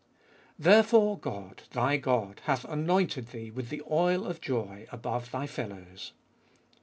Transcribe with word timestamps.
Therefore 0.57 1.15
God, 1.19 1.61
Thy 1.73 1.97
God, 1.97 2.41
hath 2.45 2.65
anointed 2.65 3.27
Thee 3.27 3.51
with 3.51 3.69
the 3.69 3.83
oil 3.87 4.25
of 4.25 4.41
joy 4.41 4.87
above 4.91 5.29
Thy 5.29 5.45
fellows. 5.45 6.13